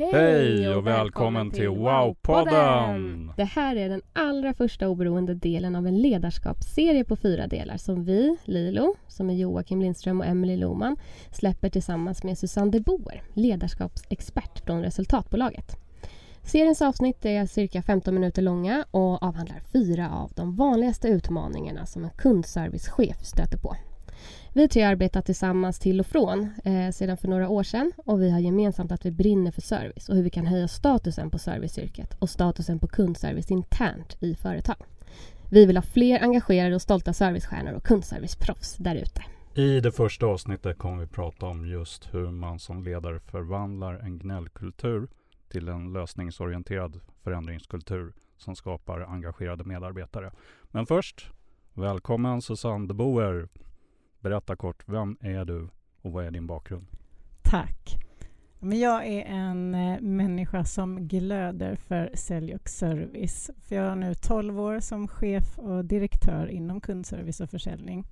Hej 0.00 0.74
och 0.74 0.86
välkommen 0.86 1.50
till 1.50 1.68
Wow-podden! 1.68 3.32
Det 3.36 3.44
här 3.44 3.76
är 3.76 3.88
den 3.88 4.02
allra 4.12 4.54
första 4.54 4.88
oberoende 4.88 5.34
delen 5.34 5.76
av 5.76 5.86
en 5.86 6.02
ledarskapsserie 6.02 7.04
på 7.04 7.16
fyra 7.16 7.46
delar 7.46 7.76
som 7.76 8.04
vi, 8.04 8.36
Lilo, 8.44 8.94
som 9.08 9.30
är 9.30 9.34
Joakim 9.34 9.80
Lindström 9.80 10.20
och 10.20 10.26
Emily 10.26 10.56
Lohman, 10.56 10.96
släpper 11.32 11.68
tillsammans 11.68 12.24
med 12.24 12.38
Susanne 12.38 12.70
de 12.70 12.80
Boer, 12.80 13.22
ledarskapsexpert 13.34 14.64
från 14.64 14.82
Resultatbolaget. 14.82 15.76
Seriens 16.42 16.82
avsnitt 16.82 17.24
är 17.24 17.46
cirka 17.46 17.82
15 17.82 18.14
minuter 18.14 18.42
långa 18.42 18.84
och 18.90 19.22
avhandlar 19.22 19.60
fyra 19.72 20.10
av 20.10 20.32
de 20.36 20.56
vanligaste 20.56 21.08
utmaningarna 21.08 21.86
som 21.86 22.04
en 22.04 22.10
kundservicechef 22.10 23.24
stöter 23.24 23.58
på. 23.58 23.76
Vi 24.52 24.68
tre 24.68 24.82
har 24.82 24.90
arbetat 24.90 25.26
tillsammans 25.26 25.78
till 25.78 26.00
och 26.00 26.06
från 26.06 26.50
eh, 26.64 26.90
sedan 26.90 27.16
för 27.16 27.28
några 27.28 27.48
år 27.48 27.62
sedan 27.62 27.92
och 27.96 28.22
vi 28.22 28.30
har 28.30 28.38
gemensamt 28.38 28.92
att 28.92 29.06
vi 29.06 29.10
brinner 29.10 29.50
för 29.50 29.60
service 29.60 30.08
och 30.08 30.16
hur 30.16 30.22
vi 30.22 30.30
kan 30.30 30.46
höja 30.46 30.68
statusen 30.68 31.30
på 31.30 31.38
serviceyrket 31.38 32.14
och 32.18 32.30
statusen 32.30 32.78
på 32.78 32.88
kundservice 32.88 33.50
internt 33.50 34.16
i 34.20 34.34
företag. 34.34 34.76
Vi 35.50 35.66
vill 35.66 35.76
ha 35.76 35.82
fler 35.82 36.22
engagerade 36.22 36.74
och 36.74 36.82
stolta 36.82 37.12
servicestjärnor 37.12 37.72
och 37.72 37.84
kundserviceproffs 37.84 38.76
där 38.76 38.94
ute. 38.94 39.22
I 39.54 39.80
det 39.80 39.92
första 39.92 40.26
avsnittet 40.26 40.78
kommer 40.78 41.00
vi 41.00 41.06
prata 41.06 41.46
om 41.46 41.66
just 41.66 42.14
hur 42.14 42.30
man 42.30 42.58
som 42.58 42.82
ledare 42.82 43.20
förvandlar 43.20 43.94
en 43.94 44.18
gnällkultur 44.18 45.08
till 45.48 45.68
en 45.68 45.92
lösningsorienterad 45.92 47.00
förändringskultur 47.22 48.12
som 48.36 48.56
skapar 48.56 49.00
engagerade 49.00 49.64
medarbetare. 49.64 50.32
Men 50.70 50.86
först, 50.86 51.30
välkommen 51.74 52.42
Susanne 52.42 52.86
de 52.86 52.94
Boer. 52.94 53.48
Berätta 54.20 54.56
kort, 54.56 54.82
vem 54.86 55.16
är 55.20 55.44
du 55.44 55.68
och 56.02 56.12
vad 56.12 56.24
är 56.24 56.30
din 56.30 56.46
bakgrund? 56.46 56.86
Tack. 57.42 57.98
Men 58.58 58.78
jag 58.78 59.06
är 59.06 59.24
en 59.24 59.74
eh, 59.74 60.00
människa 60.00 60.64
som 60.64 61.08
glöder 61.08 61.76
för 61.76 62.10
sälj 62.14 62.54
och 62.54 62.68
service. 62.68 63.50
För 63.60 63.76
jag 63.76 63.88
har 63.88 63.96
nu 63.96 64.14
12 64.14 64.60
år 64.60 64.80
som 64.80 65.08
chef 65.08 65.58
och 65.58 65.84
direktör 65.84 66.46
inom 66.46 66.80
kundservice 66.80 67.40
och 67.40 67.50
försäljning. 67.50 68.06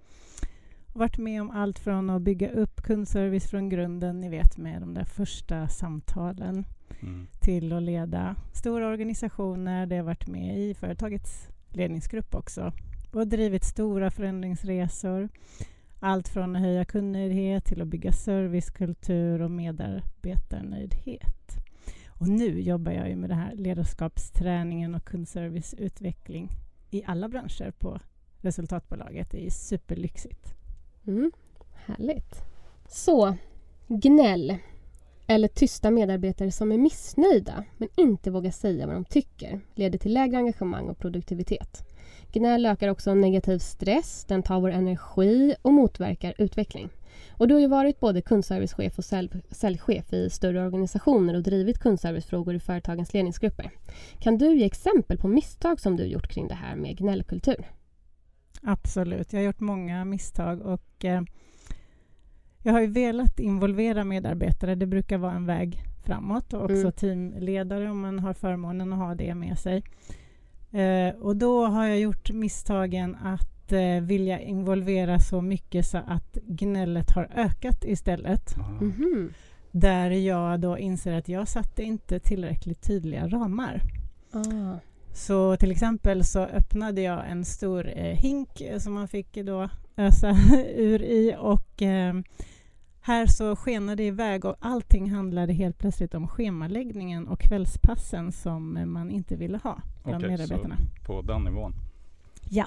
Och 0.92 1.00
varit 1.00 1.18
med 1.18 1.42
om 1.42 1.50
allt 1.50 1.78
från 1.78 2.10
att 2.10 2.22
bygga 2.22 2.50
upp 2.50 2.82
kundservice 2.82 3.50
från 3.50 3.68
grunden, 3.68 4.20
ni 4.20 4.28
vet 4.28 4.56
med 4.56 4.80
de 4.80 4.94
där 4.94 5.04
första 5.04 5.68
samtalen, 5.68 6.64
mm. 7.00 7.26
till 7.40 7.72
att 7.72 7.82
leda 7.82 8.36
stora 8.52 8.88
organisationer. 8.88 9.86
Det 9.86 9.96
har 9.96 10.04
varit 10.04 10.26
med 10.26 10.58
i 10.58 10.74
företagets 10.74 11.48
ledningsgrupp 11.68 12.34
också 12.34 12.72
och 13.12 13.28
drivit 13.28 13.64
stora 13.64 14.10
förändringsresor 14.10 15.28
allt 16.00 16.28
från 16.28 16.56
att 16.56 16.62
höja 16.62 16.84
kundnöjdhet 16.84 17.64
till 17.64 17.82
att 17.82 17.88
bygga 17.88 18.12
servicekultur 18.12 19.42
och 19.42 19.50
medarbetarnöjdhet. 19.50 21.56
Och 22.08 22.28
nu 22.28 22.60
jobbar 22.60 22.92
jag 22.92 23.08
ju 23.08 23.16
med 23.16 23.30
det 23.30 23.34
här 23.34 23.54
ledarskapsträningen 23.54 24.94
och 24.94 25.04
kundserviceutveckling 25.04 26.50
i 26.90 27.02
alla 27.06 27.28
branscher 27.28 27.70
på 27.70 28.00
resultatbolaget. 28.40 29.30
Det 29.30 29.46
är 29.46 29.50
superlyxigt. 29.50 30.54
Mm, 31.06 31.32
härligt. 31.74 32.42
Så, 32.88 33.36
gnäll 33.88 34.56
eller 35.26 35.48
tysta 35.48 35.90
medarbetare 35.90 36.50
som 36.50 36.72
är 36.72 36.78
missnöjda 36.78 37.64
men 37.76 37.88
inte 37.96 38.30
vågar 38.30 38.50
säga 38.50 38.86
vad 38.86 38.96
de 38.96 39.04
tycker 39.04 39.60
leder 39.74 39.98
till 39.98 40.14
lägre 40.14 40.36
engagemang 40.36 40.88
och 40.88 40.98
produktivitet. 40.98 41.84
Gnäll 42.38 42.66
ökar 42.66 42.88
också 42.88 43.14
negativ 43.14 43.58
stress, 43.58 44.24
den 44.24 44.42
tar 44.42 44.60
vår 44.60 44.70
energi 44.70 45.54
och 45.62 45.72
motverkar 45.72 46.34
utveckling. 46.38 46.88
Och 47.30 47.48
du 47.48 47.54
har 47.54 47.60
ju 47.60 47.66
varit 47.66 48.00
både 48.00 48.22
kundservicechef 48.22 48.98
och 48.98 49.04
säljchef 49.50 50.12
i 50.12 50.30
större 50.30 50.66
organisationer 50.66 51.34
och 51.34 51.42
drivit 51.42 51.78
kundservicefrågor 51.78 52.54
i 52.54 52.60
företagens 52.60 53.14
ledningsgrupper. 53.14 53.70
Kan 54.18 54.38
du 54.38 54.56
ge 54.56 54.64
exempel 54.64 55.18
på 55.18 55.28
misstag 55.28 55.80
som 55.80 55.96
du 55.96 56.04
gjort 56.04 56.28
kring 56.28 56.48
det 56.48 56.54
här 56.54 56.76
med 56.76 56.96
gnällkultur? 56.96 57.70
Absolut, 58.62 59.32
jag 59.32 59.40
har 59.40 59.44
gjort 59.44 59.60
många 59.60 60.04
misstag 60.04 60.60
och 60.60 61.04
eh, 61.04 61.22
jag 62.62 62.72
har 62.72 62.80
ju 62.80 62.86
velat 62.86 63.40
involvera 63.40 64.04
medarbetare. 64.04 64.74
Det 64.74 64.86
brukar 64.86 65.18
vara 65.18 65.32
en 65.32 65.46
väg 65.46 65.78
framåt 66.04 66.52
och 66.52 66.62
också 66.62 66.74
mm. 66.74 66.92
teamledare 66.92 67.90
om 67.90 68.00
man 68.00 68.18
har 68.18 68.34
förmånen 68.34 68.92
att 68.92 68.98
ha 68.98 69.14
det 69.14 69.34
med 69.34 69.58
sig. 69.58 69.82
Eh, 70.72 71.14
och 71.20 71.36
då 71.36 71.66
har 71.66 71.86
jag 71.86 72.00
gjort 72.00 72.30
misstagen 72.30 73.14
att 73.14 73.72
eh, 73.72 74.00
vilja 74.02 74.40
involvera 74.40 75.18
så 75.18 75.40
mycket 75.40 75.86
så 75.86 75.98
att 75.98 76.38
gnället 76.46 77.10
har 77.10 77.30
ökat 77.34 77.84
istället. 77.84 78.56
Mm 78.56 78.92
-hmm. 78.92 79.32
Där 79.70 80.10
jag 80.10 80.60
då 80.60 80.78
inser 80.78 81.12
att 81.12 81.28
jag 81.28 81.48
satte 81.48 81.82
inte 81.82 82.20
tillräckligt 82.20 82.82
tydliga 82.82 83.28
ramar. 83.28 83.82
Ah. 84.32 84.78
Så 85.14 85.56
till 85.56 85.70
exempel 85.70 86.24
så 86.24 86.40
öppnade 86.40 87.00
jag 87.00 87.30
en 87.30 87.44
stor 87.44 87.92
eh, 87.96 88.16
hink 88.16 88.62
som 88.78 88.94
man 88.94 89.08
fick 89.08 89.34
då 89.34 89.68
ösa 89.96 90.36
ur 90.76 91.02
i 91.02 91.36
och 91.38 91.82
eh, 91.82 92.14
här 93.06 93.26
så 93.26 93.56
skenade 93.56 94.02
det 94.02 94.06
iväg 94.06 94.44
och 94.44 94.56
allting 94.60 95.10
handlade 95.10 95.52
helt 95.52 95.78
plötsligt 95.78 96.14
om 96.14 96.28
schemaläggningen 96.28 97.28
och 97.28 97.40
kvällspassen 97.40 98.32
som 98.32 98.92
man 98.92 99.10
inte 99.10 99.36
ville 99.36 99.58
ha 99.58 99.82
bland 100.04 100.24
okay, 100.24 100.30
medarbetarna. 100.30 100.76
Så 100.76 101.06
på 101.06 101.22
den 101.22 101.44
nivån? 101.44 101.74
Ja. 102.50 102.66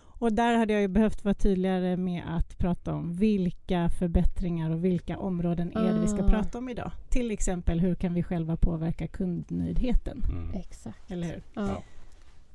Och 0.00 0.32
där 0.32 0.56
hade 0.56 0.72
jag 0.72 0.82
ju 0.82 0.88
behövt 0.88 1.24
vara 1.24 1.34
tydligare 1.34 1.96
med 1.96 2.22
att 2.26 2.58
prata 2.58 2.94
om 2.94 3.12
vilka 3.14 3.88
förbättringar 3.88 4.70
och 4.70 4.84
vilka 4.84 5.18
områden 5.18 5.76
är 5.76 5.94
det 5.94 6.00
vi 6.00 6.08
ska 6.08 6.24
ah. 6.24 6.28
prata 6.28 6.58
om 6.58 6.68
idag. 6.68 6.90
Till 7.08 7.30
exempel 7.30 7.80
hur 7.80 7.94
kan 7.94 8.14
vi 8.14 8.22
själva 8.22 8.56
påverka 8.56 9.08
kundnöjdheten? 9.08 10.24
Mm. 10.28 10.54
Exakt. 10.54 11.10
Eller 11.10 11.26
hur? 11.26 11.42
Ja. 11.54 11.82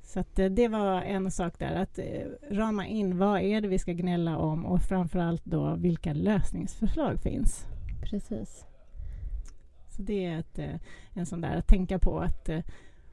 Så 0.03 0.19
att, 0.19 0.39
eh, 0.39 0.45
det 0.45 0.67
var 0.67 1.01
en 1.01 1.31
sak 1.31 1.59
där, 1.59 1.75
att 1.75 1.99
eh, 1.99 2.05
rama 2.51 2.87
in 2.87 3.17
vad 3.17 3.41
är 3.41 3.61
det 3.61 3.67
vi 3.67 3.79
ska 3.79 3.93
gnälla 3.93 4.37
om 4.37 4.65
och 4.65 4.81
framförallt 4.81 5.45
då 5.45 5.75
vilka 5.75 6.13
lösningsförslag 6.13 7.19
finns. 7.19 7.65
Precis. 8.01 8.65
Så 9.89 10.01
det 10.01 10.25
är 10.25 10.39
ett, 10.39 10.59
eh, 10.59 10.75
en 11.13 11.25
sån 11.25 11.41
där 11.41 11.57
att 11.57 11.67
tänka 11.67 12.00
på 12.00 12.19
att 12.19 12.50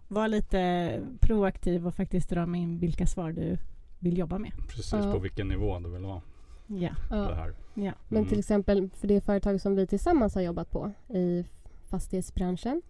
vara 0.08 0.26
lite 0.26 1.00
proaktiv 1.20 1.86
och 1.86 1.94
faktiskt 1.94 2.32
rama 2.32 2.56
in 2.56 2.78
vilka 2.78 3.06
svar 3.06 3.32
du 3.32 3.58
vill 3.98 4.18
jobba 4.18 4.38
med. 4.38 4.52
Precis, 4.68 4.92
ja. 4.92 5.12
på 5.12 5.18
vilken 5.18 5.48
nivå 5.48 5.78
du 5.78 5.90
vill 5.90 6.04
ha. 6.04 6.22
Ja. 6.66 6.90
Det 7.08 7.34
här. 7.34 7.54
ja. 7.74 7.82
Mm. 7.82 7.94
Men 8.08 8.26
till 8.26 8.38
exempel 8.38 8.90
för 8.94 9.08
det 9.08 9.20
företag 9.20 9.60
som 9.60 9.76
vi 9.76 9.86
tillsammans 9.86 10.34
har 10.34 10.42
jobbat 10.42 10.70
på 10.70 10.92
i 11.08 11.44
fastighetsbranschen 11.90 12.82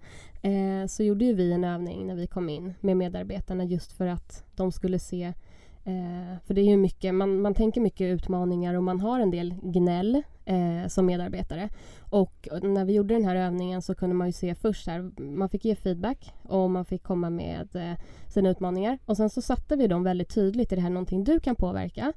eh, 0.42 0.86
så 0.86 1.02
gjorde 1.02 1.24
ju 1.24 1.34
vi 1.34 1.52
en 1.52 1.64
övning 1.64 2.06
när 2.06 2.14
vi 2.14 2.26
kom 2.26 2.48
in 2.48 2.74
med 2.80 2.96
medarbetarna 2.96 3.64
just 3.64 3.92
för 3.92 4.06
att 4.06 4.44
de 4.56 4.72
skulle 4.72 4.98
se 4.98 5.24
eh, 5.84 6.38
för 6.44 6.54
det 6.54 6.60
är 6.60 6.70
ju 6.70 6.76
mycket, 6.76 7.14
man, 7.14 7.40
man 7.40 7.54
tänker 7.54 7.80
mycket 7.80 8.04
utmaningar 8.04 8.74
och 8.74 8.82
man 8.82 9.00
har 9.00 9.20
en 9.20 9.30
del 9.30 9.54
gnäll 9.62 10.22
eh, 10.44 10.88
som 10.88 11.06
medarbetare. 11.06 11.68
Och 12.00 12.48
när 12.62 12.84
vi 12.84 12.92
gjorde 12.92 13.14
den 13.14 13.24
här 13.24 13.36
övningen 13.36 13.82
så 13.82 13.94
kunde 13.94 14.14
man 14.14 14.28
ju 14.28 14.32
se 14.32 14.54
först 14.54 14.86
här, 14.86 15.20
man 15.20 15.48
fick 15.48 15.64
ge 15.64 15.74
feedback 15.74 16.34
och 16.42 16.70
man 16.70 16.84
fick 16.84 17.02
komma 17.02 17.30
med 17.30 17.76
eh, 17.76 17.98
sina 18.28 18.50
utmaningar. 18.50 18.98
Och 19.06 19.16
sen 19.16 19.30
så 19.30 19.42
satte 19.42 19.76
vi 19.76 19.86
dem 19.86 20.04
väldigt 20.04 20.34
tydligt, 20.34 20.72
är 20.72 20.76
det 20.76 20.82
här 20.82 20.90
någonting 20.90 21.24
du 21.24 21.40
kan 21.40 21.56
påverka? 21.56 22.12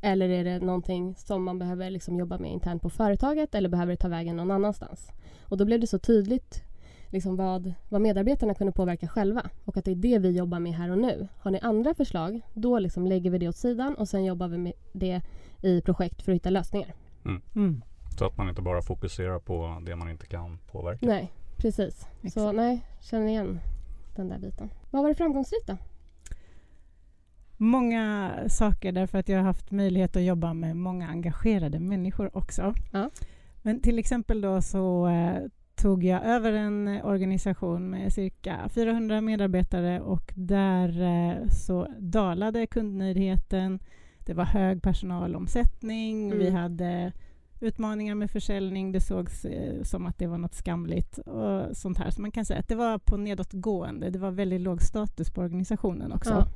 Eller 0.00 0.28
är 0.28 0.44
det 0.44 0.58
någonting 0.58 1.14
som 1.14 1.44
man 1.44 1.58
behöver 1.58 1.90
liksom 1.90 2.18
jobba 2.18 2.38
med 2.38 2.52
internt 2.52 2.82
på 2.82 2.90
företaget 2.90 3.54
eller 3.54 3.68
behöver 3.68 3.92
det 3.92 3.96
ta 3.96 4.08
vägen 4.08 4.36
någon 4.36 4.50
annanstans? 4.50 5.12
Och 5.52 5.58
då 5.58 5.64
blev 5.64 5.80
det 5.80 5.86
så 5.86 5.98
tydligt 5.98 6.64
liksom 7.08 7.36
vad, 7.36 7.74
vad 7.88 8.00
medarbetarna 8.00 8.54
kunde 8.54 8.72
påverka 8.72 9.08
själva 9.08 9.50
och 9.64 9.76
att 9.76 9.84
det 9.84 9.90
är 9.90 9.94
det 9.94 10.18
vi 10.18 10.30
jobbar 10.30 10.58
med 10.58 10.74
här 10.74 10.90
och 10.90 10.98
nu. 10.98 11.28
Har 11.38 11.50
ni 11.50 11.60
andra 11.60 11.94
förslag, 11.94 12.40
då 12.54 12.78
liksom 12.78 13.06
lägger 13.06 13.30
vi 13.30 13.38
det 13.38 13.48
åt 13.48 13.56
sidan 13.56 13.94
och 13.94 14.08
sen 14.08 14.24
jobbar 14.24 14.48
vi 14.48 14.58
med 14.58 14.72
det 14.92 15.22
i 15.62 15.80
projekt 15.80 16.22
för 16.22 16.32
att 16.32 16.36
hitta 16.36 16.50
lösningar. 16.50 16.94
Mm. 17.24 17.42
Mm. 17.54 17.82
Så 18.18 18.26
att 18.26 18.36
man 18.36 18.48
inte 18.48 18.62
bara 18.62 18.82
fokuserar 18.82 19.38
på 19.38 19.82
det 19.86 19.96
man 19.96 20.10
inte 20.10 20.26
kan 20.26 20.58
påverka. 20.58 21.06
Nej, 21.06 21.32
precis. 21.56 22.06
Exakt. 22.22 22.34
Så 22.34 22.52
nej, 22.52 22.86
känner 23.00 23.26
igen 23.26 23.60
den 24.16 24.28
där 24.28 24.38
biten. 24.38 24.70
Vad 24.90 25.02
var 25.02 25.08
det 25.08 25.14
framgångsrikt 25.14 25.66
då? 25.66 25.76
Många 27.56 28.32
saker 28.48 28.92
därför 28.92 29.18
att 29.18 29.28
jag 29.28 29.38
har 29.38 29.44
haft 29.44 29.70
möjlighet 29.70 30.16
att 30.16 30.22
jobba 30.22 30.54
med 30.54 30.76
många 30.76 31.08
engagerade 31.08 31.80
människor 31.80 32.36
också. 32.36 32.74
Ja. 32.92 33.10
Men 33.62 33.80
till 33.80 33.98
exempel 33.98 34.40
då 34.40 34.62
så 34.62 35.06
eh, 35.06 35.42
tog 35.74 36.04
jag 36.04 36.24
över 36.24 36.52
en 36.52 36.88
organisation 36.88 37.90
med 37.90 38.12
cirka 38.12 38.68
400 38.68 39.20
medarbetare 39.20 40.00
och 40.00 40.32
där 40.36 41.02
eh, 41.02 41.48
så 41.48 41.88
dalade 41.98 42.66
kundnöjdheten. 42.66 43.80
Det 44.18 44.34
var 44.34 44.44
hög 44.44 44.82
personalomsättning. 44.82 46.26
Mm. 46.26 46.38
Vi 46.38 46.50
hade 46.50 47.12
utmaningar 47.60 48.14
med 48.14 48.30
försäljning. 48.30 48.92
Det 48.92 49.00
sågs 49.00 49.44
eh, 49.44 49.82
som 49.82 50.06
att 50.06 50.18
det 50.18 50.26
var 50.26 50.38
något 50.38 50.54
skamligt 50.54 51.18
och 51.18 51.76
sånt 51.76 51.98
här. 51.98 52.10
Så 52.10 52.20
man 52.20 52.30
kan 52.30 52.44
säga 52.44 52.60
att 52.60 52.68
det 52.68 52.74
var 52.74 52.98
på 52.98 53.16
nedåtgående. 53.16 54.10
Det 54.10 54.18
var 54.18 54.30
väldigt 54.30 54.60
låg 54.60 54.82
status 54.82 55.30
på 55.30 55.40
organisationen 55.40 56.12
också. 56.12 56.30
Ja. 56.30 56.46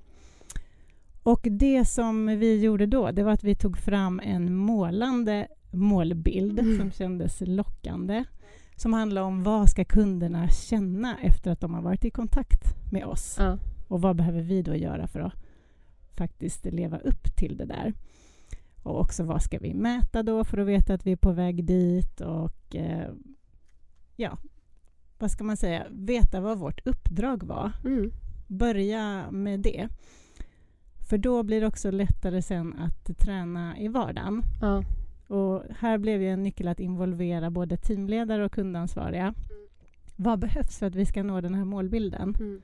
Och 1.22 1.46
det 1.50 1.84
som 1.84 2.26
vi 2.26 2.60
gjorde 2.60 2.86
då, 2.86 3.10
det 3.10 3.22
var 3.22 3.32
att 3.32 3.44
vi 3.44 3.54
tog 3.54 3.78
fram 3.78 4.20
en 4.20 4.56
målande 4.56 5.48
målbild 5.76 6.58
Mm. 6.58 6.78
som 6.78 6.90
kändes 6.90 7.40
lockande. 7.46 8.24
Som 8.76 8.92
handlar 8.92 9.22
om 9.22 9.42
vad 9.42 9.68
ska 9.68 9.84
kunderna 9.84 10.48
känna 10.48 11.18
efter 11.22 11.50
att 11.50 11.60
de 11.60 11.74
har 11.74 11.82
varit 11.82 12.04
i 12.04 12.10
kontakt 12.10 12.92
med 12.92 13.04
oss? 13.04 13.36
Ja. 13.38 13.58
Och 13.88 14.00
vad 14.02 14.16
behöver 14.16 14.42
vi 14.42 14.62
då 14.62 14.74
göra 14.76 15.06
för 15.06 15.20
att 15.20 15.32
faktiskt 16.14 16.64
leva 16.64 16.98
upp 16.98 17.36
till 17.36 17.56
det 17.56 17.64
där? 17.64 17.94
Och 18.82 19.00
också 19.00 19.24
vad 19.24 19.42
ska 19.42 19.58
vi 19.58 19.74
mäta 19.74 20.22
då 20.22 20.44
för 20.44 20.58
att 20.58 20.66
veta 20.66 20.94
att 20.94 21.06
vi 21.06 21.12
är 21.12 21.16
på 21.16 21.32
väg 21.32 21.64
dit? 21.64 22.20
Och 22.20 22.76
eh, 22.76 23.08
ja, 24.16 24.38
vad 25.18 25.30
ska 25.30 25.44
man 25.44 25.56
säga? 25.56 25.86
Veta 25.90 26.40
vad 26.40 26.58
vårt 26.58 26.86
uppdrag 26.86 27.42
var 27.42 27.72
Mm. 27.84 28.12
börja 28.46 29.30
med 29.30 29.60
det. 29.60 29.88
För 31.08 31.18
då 31.18 31.42
blir 31.42 31.60
det 31.60 31.66
också 31.66 31.90
lättare 31.90 32.42
sen 32.42 32.74
att 32.78 33.18
träna 33.18 33.78
i 33.78 33.88
vardagen. 33.88 34.42
Ja. 34.60 34.82
Och 35.26 35.62
här 35.78 35.98
blev 35.98 36.22
ju 36.22 36.28
en 36.28 36.42
nyckel 36.42 36.68
att 36.68 36.80
involvera 36.80 37.50
både 37.50 37.76
teamledare 37.76 38.44
och 38.44 38.52
kundansvariga. 38.52 39.34
Vad 40.16 40.38
behövs 40.38 40.78
för 40.78 40.86
att 40.86 40.94
vi 40.94 41.06
ska 41.06 41.22
nå 41.22 41.40
den 41.40 41.54
här 41.54 41.64
målbilden? 41.64 42.34
Mm. 42.38 42.62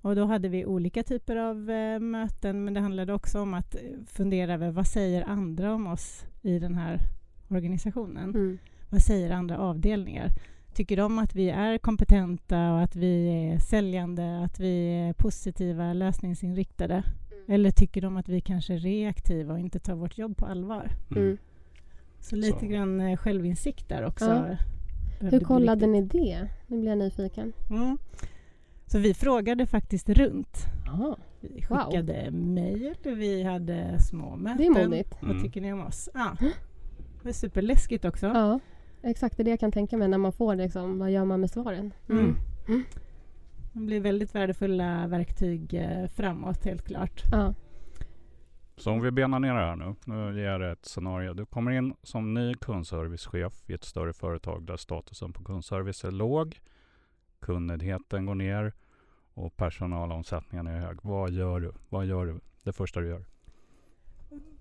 Och 0.00 0.16
då 0.16 0.24
hade 0.24 0.48
vi 0.48 0.66
olika 0.66 1.02
typer 1.02 1.36
av 1.36 1.70
eh, 1.70 2.00
möten, 2.00 2.64
men 2.64 2.74
det 2.74 2.80
handlade 2.80 3.12
också 3.12 3.40
om 3.40 3.54
att 3.54 3.74
eh, 3.74 3.80
fundera 4.06 4.54
över 4.54 4.70
vad 4.70 4.86
säger 4.86 5.22
andra 5.22 5.74
om 5.74 5.86
oss 5.86 6.24
i 6.42 6.58
den 6.58 6.74
här 6.74 7.00
organisationen? 7.48 8.30
Mm. 8.30 8.58
Vad 8.90 9.02
säger 9.02 9.30
andra 9.30 9.58
avdelningar? 9.58 10.30
Tycker 10.74 10.96
de 10.96 11.18
att 11.18 11.34
vi 11.34 11.50
är 11.50 11.78
kompetenta 11.78 12.72
och 12.72 12.80
att 12.80 12.96
vi 12.96 13.28
är 13.28 13.58
säljande, 13.58 14.44
att 14.44 14.60
vi 14.60 14.88
är 14.88 15.12
positiva, 15.12 15.92
lösningsinriktade? 15.92 17.02
Eller 17.48 17.70
tycker 17.70 18.00
de 18.00 18.16
att 18.16 18.28
vi 18.28 18.40
kanske 18.40 18.74
är 18.74 18.78
reaktiva 18.78 19.52
och 19.52 19.60
inte 19.60 19.78
tar 19.78 19.94
vårt 19.94 20.18
jobb 20.18 20.36
på 20.36 20.46
allvar? 20.46 20.90
Mm. 21.10 21.38
Så 22.26 22.36
lite 22.36 22.58
Så. 22.60 22.66
grann 22.66 23.00
eh, 23.00 23.16
självinsikt 23.16 23.88
där 23.88 24.04
också. 24.06 24.24
Ja. 24.24 24.56
Hur 25.30 25.40
kollade 25.40 25.86
ni 25.86 26.02
det? 26.02 26.48
Nu 26.66 26.76
blir 26.78 26.88
jag 26.88 26.98
nyfiken. 26.98 27.52
Mm. 27.70 27.98
Så 28.86 28.98
vi 28.98 29.14
frågade 29.14 29.66
faktiskt 29.66 30.08
runt. 30.08 30.58
Aha. 30.88 31.16
Vi 31.40 31.64
Wow. 31.70 31.78
skickade 31.78 32.30
mejl, 32.30 32.94
vi 33.04 33.42
hade 33.42 33.98
små 34.00 34.36
möten. 34.36 34.56
Det 34.74 34.80
är 34.80 34.84
modigt. 34.88 35.14
Vad 35.20 35.30
Mm. 35.30 35.42
tycker 35.42 35.60
ni 35.60 35.72
om 35.72 35.86
oss? 35.86 36.08
Ja. 36.14 36.36
Det 36.40 37.24
var 37.24 37.32
superläskigt 37.32 38.04
också. 38.04 38.26
Ja, 38.26 38.60
exakt 39.02 39.36
det 39.36 39.42
är 39.42 39.44
det 39.44 39.50
jag 39.50 39.60
kan 39.60 39.72
tänka 39.72 39.96
mig 39.96 40.08
när 40.08 40.18
man 40.18 40.32
får 40.32 40.54
liksom, 40.56 40.98
vad 40.98 41.10
gör 41.10 41.24
man 41.24 41.40
med 41.40 41.50
svaren? 41.50 41.92
Mm. 42.08 42.36
Mm. 42.68 42.82
Det 43.72 43.78
blir 43.80 44.00
väldigt 44.00 44.34
värdefulla 44.34 45.06
verktyg 45.06 45.74
eh, 45.74 46.06
framåt, 46.08 46.64
helt 46.64 46.82
klart. 46.86 47.22
Ja. 47.32 47.54
Så 48.76 48.90
om 48.90 49.00
vi 49.00 49.10
benar 49.10 49.38
ner 49.38 49.54
det 49.54 49.60
här 49.60 49.76
nu. 49.76 49.94
Nu 50.04 50.40
ger 50.40 50.50
jag 50.50 50.60
dig 50.60 50.72
ett 50.72 50.84
scenario. 50.84 51.34
Du 51.34 51.46
kommer 51.46 51.70
in 51.70 51.94
som 52.02 52.34
ny 52.34 52.54
kundservicechef 52.54 53.70
i 53.70 53.72
ett 53.72 53.84
större 53.84 54.12
företag 54.12 54.66
där 54.66 54.76
statusen 54.76 55.32
på 55.32 55.44
kundservice 55.44 56.04
är 56.04 56.10
låg. 56.10 56.60
Kundnöjdheten 57.40 58.26
går 58.26 58.34
ner 58.34 58.72
och 59.34 59.56
personalomsättningen 59.56 60.66
är 60.66 60.80
hög. 60.80 60.98
Vad 61.02 61.30
gör 61.30 61.60
du? 61.60 61.72
Vad 61.88 62.06
gör 62.06 62.26
du? 62.26 62.40
Det 62.62 62.72
första 62.72 63.00
du 63.00 63.08
gör. 63.08 63.24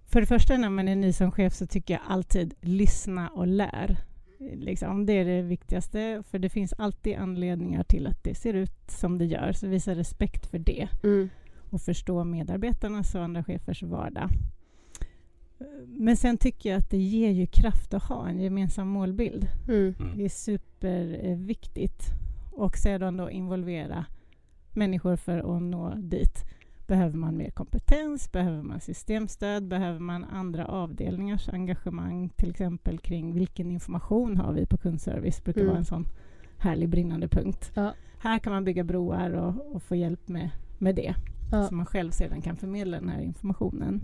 För 0.05 0.21
det 0.21 0.27
första 0.27 0.57
när 0.57 0.69
man 0.69 0.87
är 0.87 0.95
ny 0.95 1.13
som 1.13 1.31
chef 1.31 1.53
så 1.53 1.67
tycker 1.67 1.93
jag 1.93 2.03
alltid 2.07 2.53
lyssna 2.61 3.29
och 3.29 3.47
lär. 3.47 3.97
Liksom, 4.39 5.05
det 5.05 5.13
är 5.13 5.25
det 5.25 5.41
viktigaste, 5.41 6.23
för 6.29 6.39
det 6.39 6.49
finns 6.49 6.73
alltid 6.73 7.17
anledningar 7.17 7.83
till 7.83 8.07
att 8.07 8.23
det 8.23 8.35
ser 8.35 8.53
ut 8.53 8.91
som 8.91 9.17
det 9.17 9.25
gör. 9.25 9.51
Så 9.51 9.67
visa 9.67 9.95
respekt 9.95 10.45
för 10.45 10.59
det 10.59 10.87
Mm. 11.03 11.29
Och 11.75 11.81
förstå 11.81 12.23
medarbetarnas 12.23 13.15
och 13.15 13.23
andra 13.23 13.43
chefers 13.43 13.83
vardag. 13.83 14.29
Men 15.87 16.17
sen 16.17 16.37
tycker 16.37 16.69
jag 16.69 16.79
att 16.79 16.89
det 16.89 16.97
ger 16.97 17.31
ju 17.31 17.45
kraft 17.45 17.93
att 17.93 18.03
ha 18.03 18.27
en 18.29 18.39
gemensam 18.39 18.87
målbild. 18.87 19.47
Mm. 19.67 19.95
Mm. 19.99 20.17
Det 20.17 20.25
är 20.25 20.29
superviktigt. 20.29 22.03
Och 22.51 22.77
sedan 22.77 23.17
då 23.17 23.29
involvera 23.29 24.05
människor 24.73 25.15
för 25.15 25.55
att 25.55 25.61
nå 25.61 25.93
dit. 25.95 26.45
Behöver 26.87 27.17
man 27.17 27.37
mer 27.37 27.49
kompetens? 27.49 28.31
Behöver 28.31 28.61
man 28.63 28.81
systemstöd? 28.81 29.67
Behöver 29.67 29.99
man 29.99 30.23
andra 30.23 30.65
avdelningars 30.65 31.49
engagemang? 31.49 32.29
Till 32.29 32.49
exempel 32.49 32.99
kring 32.99 33.33
vilken 33.33 33.71
information 33.71 34.37
har 34.37 34.53
vi 34.53 34.65
på 34.65 34.77
kundservice? 34.77 35.43
brukar 35.43 35.61
Mm. 35.61 35.69
vara 35.69 35.79
en 35.79 35.85
sån 35.85 36.07
härlig 36.57 36.89
brinnande 36.89 37.27
punkt. 37.27 37.71
Ja. 37.73 37.93
Här 38.19 38.39
kan 38.39 38.53
man 38.53 38.63
bygga 38.63 38.83
broar 38.83 39.29
och, 39.31 39.75
och 39.75 39.83
få 39.83 39.95
hjälp 39.95 40.27
med, 40.27 40.49
med 40.77 40.95
det. 40.95 41.15
Ja. 41.51 41.67
Så 41.67 41.75
man 41.75 41.85
själv 41.85 42.11
sedan 42.11 42.41
kan 42.41 42.55
förmedla 42.55 42.99
den 42.99 43.09
här 43.09 43.21
informationen. 43.21 44.01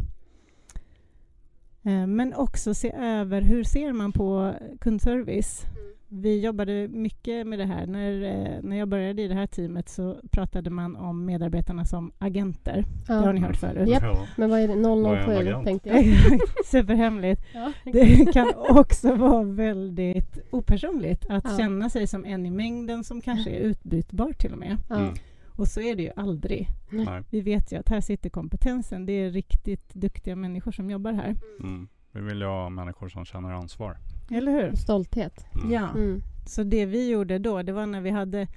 Eh, 1.83 2.07
Men 2.07 2.33
också 2.33 2.73
se 2.73 2.91
över 2.95 3.41
hur 3.41 3.63
ser 3.63 3.93
man 3.93 4.11
på 4.11 4.53
kundservice? 4.79 5.65
Vi 6.13 6.39
jobbade 6.39 6.87
mycket 6.87 7.47
med 7.47 7.59
det 7.59 7.65
här. 7.65 7.87
När, 7.87 8.23
eh, 8.23 8.61
när 8.63 8.77
jag 8.77 8.87
började 8.87 9.21
i 9.21 9.27
det 9.27 9.33
här 9.33 9.47
teamet 9.47 9.89
så 9.89 10.17
pratade 10.31 10.69
man 10.69 10.95
om 10.95 11.25
medarbetarna 11.25 11.85
som 11.85 12.11
agenter. 12.17 12.85
Det 13.07 13.13
har 13.13 13.33
ni 13.33 13.39
hört 13.41 13.55
förut. 13.57 13.89
Ja. 13.89 14.27
Men 14.37 14.49
vad 14.49 14.59
är 14.59 14.67
det? 14.67 14.75
Vad 14.75 15.15
är 15.15 15.17
en 15.17 15.25
007 15.25 15.31
agent? 15.49 15.65
tänkte 15.65 15.89
jag. 15.89 16.05
Superhemligt. 16.65 17.41
Ja. 17.53 17.71
Det 17.83 18.33
kan 18.33 18.53
också 18.69 19.15
vara 19.15 19.43
väldigt 19.43 20.37
opersonligt 20.51 21.25
att 21.29 21.43
Ja. 21.43 21.57
känna 21.57 21.89
sig 21.89 22.07
som 22.07 22.25
en 22.25 22.45
i 22.45 22.51
mängden 22.51 23.03
som 23.03 23.21
kanske 23.21 23.49
är 23.49 23.59
utbytbar 23.59 24.33
till 24.33 24.51
och 24.53 24.59
med. 24.59 24.77
Ja. 24.89 24.95
Mm. 24.95 25.13
Och 25.61 25.67
så 25.67 25.81
är 25.81 25.95
det 25.95 26.03
ju 26.03 26.11
aldrig. 26.15 26.67
Nej. 26.89 27.23
Vi 27.29 27.41
vet 27.41 27.71
ju 27.73 27.77
att 27.79 27.89
här 27.89 28.01
sitter 28.01 28.29
kompetensen. 28.29 29.05
Det 29.05 29.13
är 29.13 29.29
riktigt 29.31 29.93
duktiga 29.93 30.35
människor 30.35 30.71
som 30.71 30.89
jobbar 30.89 31.13
här. 31.13 31.35
Mm. 31.59 31.87
Vi 32.11 32.21
vill 32.21 32.39
ju 32.41 32.45
ha 32.47 32.69
människor 32.69 33.09
som 33.09 33.25
känner 33.25 33.51
ansvar. 33.51 33.97
Eller 34.31 34.51
hur? 34.51 34.75
Stolthet. 34.75 35.45
Mm. 35.55 35.71
Ja. 35.71 35.89
Mm. 35.89 36.21
Så 36.47 36.63
det 36.63 36.85
vi 36.85 37.09
gjorde 37.09 37.39
då, 37.39 37.61
det 37.61 37.71
var 37.71 37.85
när 37.85 38.01
vi 38.01 38.09
hade 38.09 38.47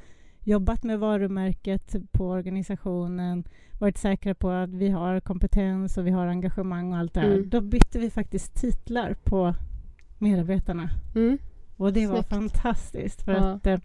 jobbat 0.44 0.82
med 0.84 0.98
varumärket 0.98 1.96
på 2.12 2.28
organisationen, 2.28 3.44
varit 3.80 3.98
säkra 3.98 4.34
på 4.34 4.50
att 4.50 4.70
vi 4.70 4.88
har 4.88 5.20
kompetens 5.20 5.98
och 5.98 6.06
vi 6.06 6.10
har 6.10 6.26
engagemang 6.26 6.92
och 6.92 6.98
allt 6.98 7.14
det 7.14 7.20
här. 7.20 7.32
Mm. 7.34 7.48
Då 7.48 7.60
bytte 7.60 7.98
vi 7.98 8.10
faktiskt 8.10 8.54
titlar 8.54 9.14
på 9.24 9.54
medarbetarna. 10.18 10.90
Mm. 11.14 11.38
Och 11.76 11.92
det 11.92 12.06
var 12.06 12.14
Snyggt. 12.22 12.28
fantastiskt. 12.28 13.22
För 13.22 13.32
Ja. 13.32 13.38
att 13.38 13.66
eh, 13.66 13.78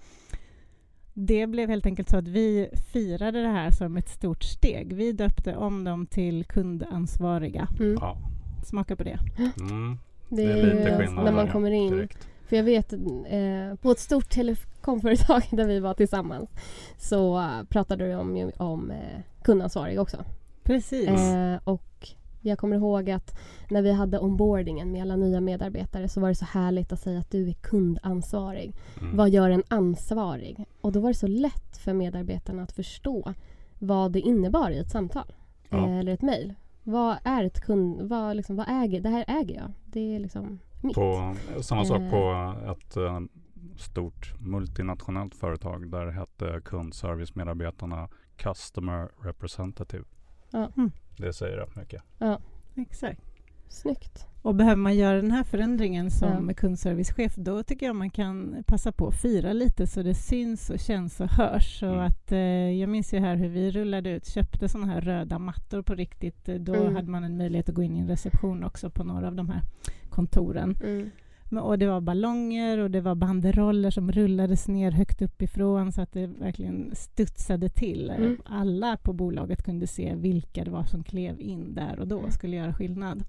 det 1.26 1.48
blev 1.48 1.70
helt 1.70 1.86
enkelt 1.86 2.10
så 2.10 2.18
att 2.18 2.28
vi 2.28 2.70
firade 2.92 3.42
det 3.42 3.48
här 3.48 3.72
som 3.72 3.98
ett 3.98 4.10
stort 4.10 4.44
steg. 4.44 4.94
Vi 4.94 5.12
döpte 5.12 5.56
om 5.56 5.84
dem 5.84 6.06
till 6.06 6.46
kundansvariga. 6.46 7.68
Mm. 7.80 7.98
Ja. 8.02 8.18
Smaka 8.66 8.96
på 8.96 9.04
det. 9.04 9.20
Mm. 9.60 9.98
Det 10.30 10.36
Det 10.36 10.52
är 10.52 10.58
är 10.58 10.76
lite 10.76 10.90
ju 10.90 10.98
skillnad 10.98 11.26
när 11.26 11.32
man 11.32 11.48
kommer 11.48 11.72
in. 11.72 11.92
Direkt. 11.92 12.28
För 12.48 12.56
jag 12.56 12.64
vet 12.64 12.94
eh, 12.94 13.76
på 13.82 13.92
ett 13.92 14.00
stort 14.00 14.30
telekomföretag 14.30 15.44
där 15.52 15.68
vi 15.68 15.80
var 15.80 15.94
tillsammans 15.94 16.50
så 16.98 17.40
eh, 17.40 17.64
pratade 17.70 18.08
du 18.08 18.16
om, 18.16 18.52
om 18.58 18.92
eh, 18.92 19.22
kundansvarig 19.44 20.00
också. 20.00 20.18
Precis. 20.64 21.10
Eh, 21.10 21.60
och 21.64 22.10
jag 22.42 22.58
kommer 22.60 22.76
ihåg 22.76 23.10
att 23.10 23.40
när 23.70 23.82
vi 23.82 23.92
hade 23.92 24.20
onboardingen 24.20 24.92
med 24.92 25.02
alla 25.02 25.16
nya 25.16 25.42
medarbetare 25.42 26.10
så 26.10 26.20
var 26.22 26.30
det 26.30 26.36
så 26.36 26.46
härligt 26.46 26.92
att 26.92 27.00
säga 27.00 27.20
att 27.20 27.32
du 27.32 27.50
är 27.50 27.54
kundansvarig. 27.54 28.76
Mm. 29.02 29.18
Vad 29.18 29.30
gör 29.30 29.50
en 29.50 29.64
ansvarig? 29.68 30.66
Och 30.82 30.92
då 30.92 31.00
var 31.00 31.10
det 31.10 31.14
så 31.16 31.28
lätt 31.28 31.78
för 31.78 31.94
medarbetarna 31.94 32.64
att 32.64 32.72
förstå 32.72 33.34
vad 33.80 34.12
det 34.12 34.20
innebar 34.20 34.70
i 34.72 34.78
ett 34.80 34.92
samtal 34.92 35.34
Ja. 35.70 35.78
eh, 35.78 35.98
eller 36.00 36.14
ett 36.14 36.22
mejl. 36.22 36.54
Vad 36.84 37.18
är 37.24 37.44
ett 37.44 37.62
kund... 37.62 38.02
Vad, 38.02 38.36
liksom, 38.36 38.56
vad 38.56 38.66
äger... 38.70 39.02
Det 39.02 39.10
här 39.10 39.26
äger 39.28 39.56
jag. 39.56 39.72
Det 39.86 40.16
är 40.16 40.20
liksom 40.20 40.60
mitt. 40.82 40.96
På, 40.96 41.36
samma 41.62 41.86
sak 41.86 42.02
Eh. 42.02 42.10
på 42.10 42.54
ett 42.72 42.98
eh, 42.98 43.20
stort 43.78 44.34
multinationellt 44.40 45.36
företag. 45.36 45.92
Där 45.92 46.08
hette 46.12 46.62
kundservicemedarbetarna 46.66 48.10
Customer 48.38 49.10
Representative. 49.24 50.04
Ja. 50.52 50.72
Mm. 50.78 50.92
Det 51.18 51.34
säger 51.34 51.58
rätt 51.58 51.76
mycket. 51.76 52.02
Exakt. 52.76 53.22
Snyggt. 53.68 54.26
Och 54.42 54.56
behöver 54.56 54.76
man 54.76 54.96
göra 54.96 55.16
den 55.22 55.32
här 55.32 55.44
förändringen 55.44 56.12
som 56.12 56.48
Ja. 56.48 56.54
kundservicechef 56.54 57.36
då 57.36 57.64
tycker 57.64 57.86
jag 57.86 57.96
man 57.96 58.10
kan 58.10 58.64
passa 58.68 58.92
på 58.92 59.08
att 59.08 59.22
fira 59.22 59.54
lite 59.54 59.88
så 59.88 60.02
det 60.04 60.16
syns 60.16 60.70
och 60.70 60.80
känns 60.80 61.20
och 61.22 61.28
hörs. 61.30 61.80
Så 61.80 61.86
Mm. 61.86 62.00
att, 62.00 62.32
eh, 62.32 62.40
jag 62.80 62.90
minns 62.90 63.14
ju 63.14 63.20
här 63.20 63.36
hur 63.36 63.50
vi 63.50 63.72
rullade 63.72 64.10
ut, 64.10 64.26
köpte 64.28 64.70
sådana 64.70 64.94
här 64.94 65.02
röda 65.02 65.40
mattor 65.40 65.82
på 65.82 65.96
riktigt. 65.96 66.50
Eh, 66.50 66.56
Då 66.56 66.74
Mm. 66.76 66.96
hade 66.96 67.08
man 67.10 67.24
en 67.24 67.38
möjlighet 67.38 67.70
att 67.70 67.76
gå 67.76 67.84
in 67.84 67.96
i 67.98 68.00
en 68.00 68.08
reception 68.08 68.64
också 68.64 68.90
på 68.90 69.04
några 69.04 69.28
av 69.28 69.36
de 69.36 69.50
här 69.50 69.62
kontoren. 70.10 70.78
Mm. 70.84 71.10
Men, 71.50 71.64
och 71.64 71.80
det 71.80 71.88
var 71.88 72.02
ballonger 72.02 72.78
och 72.78 72.92
det 72.92 73.02
var 73.02 73.16
banderoller 73.16 73.92
som 73.92 74.12
rullades 74.12 74.68
ner 74.68 74.92
högt 74.92 75.22
uppifrån 75.22 75.92
så 75.92 76.02
att 76.02 76.14
det 76.14 76.28
verkligen 76.28 76.96
studsade 76.96 77.70
till. 77.70 78.10
Mm. 78.10 78.42
Alla 78.46 78.98
på 78.98 79.14
bolaget 79.14 79.64
kunde 79.64 79.88
se 79.88 80.16
vilka 80.16 80.64
det 80.64 80.72
var 80.72 80.84
som 80.84 81.04
klev 81.04 81.42
in 81.42 81.76
där 81.76 82.00
och 82.00 82.08
då 82.08 82.18
och 82.18 82.34
skulle 82.34 82.56
göra 82.56 82.74
skillnad. 82.74 83.24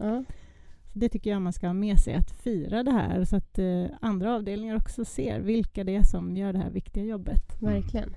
Så 0.93 0.99
det 0.99 1.09
tycker 1.09 1.31
jag 1.31 1.43
man 1.43 1.53
ska 1.53 1.67
ha 1.67 1.75
med 1.75 1.99
sig, 1.99 2.15
att 2.15 2.31
fira 2.31 2.83
det 2.83 2.93
här 2.93 3.25
så 3.25 3.37
att 3.37 3.59
eh, 3.59 3.85
andra 4.00 4.35
avdelningar 4.35 4.77
också 4.77 5.05
ser 5.05 5.41
vilka 5.41 5.85
det 5.85 5.97
är 5.97 6.03
som 6.03 6.37
gör 6.37 6.53
det 6.53 6.59
här 6.59 6.71
viktiga 6.71 7.05
jobbet. 7.05 7.62
Verkligen. 7.62 8.15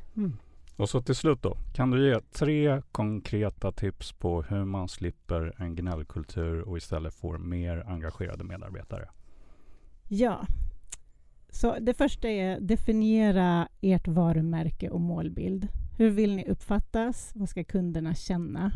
Och 0.76 0.90
så 0.90 1.02
till 1.02 1.16
slut 1.16 1.42
då. 1.42 1.58
Kan 1.74 1.92
du 1.92 2.08
ge 2.08 2.20
tre 2.20 2.82
konkreta 2.92 3.72
tips 3.72 4.12
på 4.12 4.42
hur 4.42 4.66
man 4.66 4.90
slipper 4.90 5.54
en 5.58 5.76
gnällkultur 5.76 6.62
och 6.62 6.78
istället 6.78 7.14
får 7.14 7.38
mer 7.38 7.84
engagerade 7.88 8.44
medarbetare? 8.44 9.10
Ja. 10.08 10.46
Så 11.50 11.80
det 11.80 11.94
första 11.94 12.28
är 12.30 12.60
definiera 12.60 13.68
ert 13.82 14.08
varumärke 14.08 14.90
och 14.90 15.02
målbild. 15.02 15.68
Hur 15.98 16.10
vill 16.10 16.36
ni 16.36 16.46
uppfattas? 16.46 17.32
Vad 17.36 17.50
ska 17.50 17.64
kunderna 17.64 18.16
känna? 18.16 18.72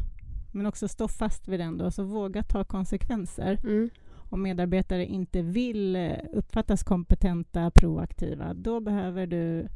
Men 0.54 0.66
också 0.66 0.88
stå 0.88 1.08
fast 1.08 1.48
vid 1.48 1.60
den 1.60 1.78
då, 1.78 1.92
så 1.92 2.04
våga 2.04 2.44
ta 2.44 2.64
konsekvenser. 2.64 3.60
Mm. 3.64 3.90
Om 4.30 4.42
medarbetare 4.42 5.06
inte 5.06 5.42
vill 5.42 5.96
eh, 5.96 6.12
uppfattas 6.34 6.84
kompetenta, 6.84 7.72
proaktiva, 7.76 8.54
då 8.54 8.80
behöver 8.80 9.28
du 9.28 9.68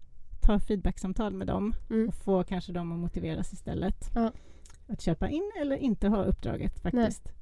ta 0.42 0.60
feedbacksamtal 0.60 1.34
med 1.34 1.48
dem 1.48 1.74
Mm. 1.90 2.08
och 2.08 2.16
få 2.16 2.44
kanske 2.44 2.72
dem 2.72 2.92
att 2.92 3.00
motiveras 3.00 3.54
istället. 3.54 4.12
Ja. 4.16 4.32
Att 4.88 5.02
köpa 5.02 5.30
in 5.30 5.52
eller 5.62 5.76
inte 5.78 6.08
ha 6.08 6.24
uppdraget 6.24 6.80
faktiskt. 6.80 7.34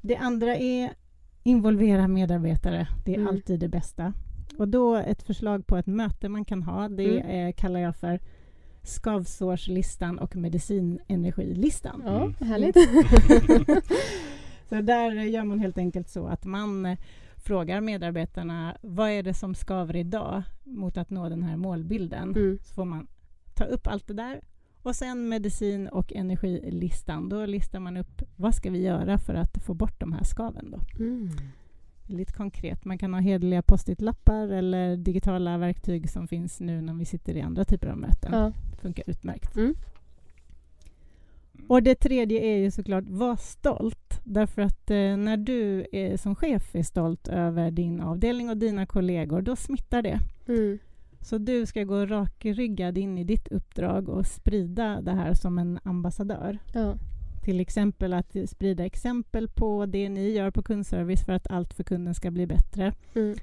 Det 0.00 0.16
andra 0.16 0.56
är 0.56 0.94
involvera 1.48 2.08
medarbetare. 2.08 2.88
Det 3.04 3.12
är 3.14 3.16
Mm. 3.18 3.28
alltid 3.28 3.60
det 3.60 3.68
bästa. 3.68 4.12
Och 4.58 4.68
då 4.68 4.96
ett 4.96 5.22
förslag 5.22 5.66
på 5.66 5.76
ett 5.76 5.86
möte 5.86 6.28
man 6.28 6.44
kan 6.44 6.62
ha, 6.62 6.88
det 6.88 7.20
Mm. 7.20 7.46
eh, 7.48 7.52
kallar 7.52 7.80
jag 7.80 7.96
för 7.96 8.20
skavsårslistan 8.82 10.18
och 10.18 10.36
medicinenergilistan. 10.36 12.02
Ja, 12.06 12.16
Mm. 12.22 12.34
härligt. 12.40 12.76
Så 14.68 14.74
där 14.80 15.12
gör 15.12 15.44
man 15.44 15.58
helt 15.58 15.78
enkelt 15.78 16.08
så 16.08 16.26
att 16.26 16.44
man 16.44 16.86
eh, 16.86 16.98
frågar 17.36 17.80
medarbetarna 17.80 18.76
vad 18.82 19.10
är 19.10 19.22
det 19.22 19.34
som 19.34 19.54
skaver 19.54 19.96
idag 19.96 20.42
mot 20.64 20.96
att 20.96 21.10
nå 21.10 21.28
den 21.28 21.42
här 21.42 21.56
målbilden. 21.56 22.28
Mm. 22.36 22.58
Så 22.62 22.74
får 22.74 22.84
man 22.84 23.06
ta 23.54 23.64
upp 23.64 23.86
allt 23.86 24.06
det 24.06 24.14
där. 24.14 24.40
Och 24.82 24.96
sen 24.96 25.28
medicin 25.28 25.88
och 25.88 26.12
energilistan. 26.12 27.28
Då 27.28 27.46
listar 27.46 27.80
man 27.80 27.96
upp 27.96 28.22
vad 28.36 28.54
ska 28.54 28.70
vi 28.70 28.82
göra 28.82 29.18
för 29.18 29.34
att 29.34 29.64
få 29.64 29.74
bort 29.74 30.00
de 30.00 30.12
här 30.12 30.24
skaven. 30.24 30.70
Då. 30.70 31.04
Mm. 31.04 31.30
Lite 32.06 32.32
konkret. 32.32 32.84
Man 32.84 32.98
kan 32.98 33.14
ha 33.14 33.20
hederliga 33.20 33.62
post-it-lappar 33.62 34.48
eller 34.48 34.96
digitala 34.96 35.58
verktyg 35.58 36.10
som 36.10 36.28
finns 36.28 36.60
nu 36.60 36.80
när 36.80 36.94
vi 36.94 37.04
sitter 37.04 37.36
i 37.36 37.40
andra 37.40 37.64
typer 37.64 37.88
av 37.88 37.98
möten. 37.98 38.32
Ja. 38.32 38.52
funkar 38.82 39.04
utmärkt. 39.06 39.56
Mm. 39.56 39.74
Och 41.68 41.82
det 41.82 41.94
tredje 41.94 42.40
är 42.40 42.56
ju 42.56 42.70
såklart, 42.70 43.04
var 43.08 43.36
stolt. 43.36 44.20
Därför 44.24 44.62
att 44.62 44.90
eh, 44.90 45.16
när 45.16 45.36
du 45.36 45.86
är, 45.92 46.16
som 46.16 46.34
chef 46.34 46.74
är 46.74 46.82
stolt 46.82 47.28
över 47.28 47.70
din 47.70 48.00
avdelning 48.00 48.50
och 48.50 48.56
dina 48.56 48.86
kollegor, 48.86 49.42
då 49.42 49.56
smittar 49.56 50.02
det. 50.02 50.20
Mm. 50.48 50.78
Så 51.20 51.38
du 51.38 51.66
ska 51.66 51.84
gå 51.84 52.06
rakryggad 52.06 52.98
in 52.98 53.18
i 53.18 53.24
ditt 53.24 53.48
uppdrag 53.48 54.08
och 54.08 54.26
sprida 54.26 55.00
det 55.00 55.12
här 55.12 55.34
som 55.34 55.58
en 55.58 55.78
ambassadör. 55.82 56.58
Ja. 56.74 56.94
Till 57.44 57.60
exempel 57.60 58.12
att 58.12 58.36
sprida 58.46 58.84
exempel 58.86 59.48
på 59.48 59.86
det 59.86 60.08
ni 60.08 60.30
gör 60.30 60.50
på 60.50 60.62
kundservice 60.62 61.24
för 61.24 61.32
att 61.32 61.46
allt 61.50 61.74
för 61.74 61.84
kunden 61.84 62.14
ska 62.14 62.30
bli 62.30 62.46
bättre. 62.46 62.92
Mm. 63.14 63.36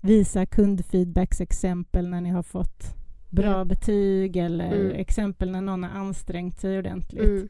Visa 0.00 0.46
kundfeedbacksexempel 0.46 2.08
när 2.08 2.20
ni 2.20 2.30
har 2.30 2.42
fått 2.42 2.94
bra 3.30 3.44
Ja. 3.58 3.64
betyg 3.64 4.36
eller 4.36 4.72
Mm. 4.72 4.92
exempel 4.92 5.50
när 5.50 5.60
någon 5.60 5.82
har 5.82 5.90
ansträngt 6.00 6.58
sig 6.60 6.78
ordentligt. 6.78 7.24
Mm. 7.24 7.48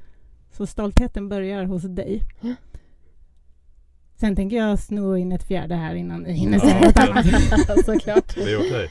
Så 0.52 0.66
stoltheten 0.66 1.28
börjar 1.28 1.64
hos 1.64 1.82
dig. 1.82 2.22
Ja. 2.40 2.54
Sen 4.16 4.36
tänker 4.36 4.56
jag 4.56 4.78
sno 4.78 5.16
in 5.16 5.32
ett 5.32 5.42
fjärde 5.44 5.74
här 5.74 5.94
innan 5.94 6.20
ni 6.22 6.32
hinner 6.32 6.58
säga 6.58 6.80
något 6.80 6.98
annat. 6.98 7.26
Såklart. 7.84 8.34
Det 8.34 8.52
är 8.52 8.58
okej. 8.58 8.90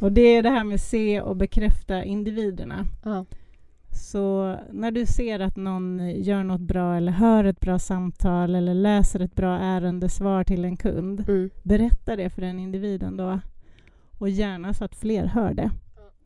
Och 0.00 0.12
det 0.12 0.20
är 0.20 0.42
det 0.42 0.50
här 0.50 0.64
med 0.64 0.80
se 0.80 1.20
och 1.20 1.36
bekräfta 1.36 2.04
individerna. 2.04 2.86
Ja. 3.04 3.24
Så 3.90 4.56
när 4.72 4.90
du 4.90 5.06
ser 5.06 5.40
att 5.40 5.56
någon 5.56 6.10
gör 6.22 6.42
något 6.44 6.60
bra 6.60 6.96
eller 6.96 7.12
hör 7.12 7.44
ett 7.44 7.60
bra 7.60 7.78
samtal 7.78 8.54
eller 8.54 8.74
läser 8.74 9.20
ett 9.20 9.34
bra 9.34 9.58
ärendesvar 9.58 10.44
till 10.44 10.64
en 10.64 10.76
kund, 10.76 11.24
Mm. 11.28 11.50
berätta 11.62 12.16
det 12.16 12.30
för 12.30 12.42
den 12.42 12.58
individen 12.58 13.16
då. 13.16 13.40
Och 14.18 14.28
gärna 14.28 14.74
så 14.74 14.84
att 14.84 14.94
fler 14.94 15.24
hör 15.26 15.54
det. 15.54 15.70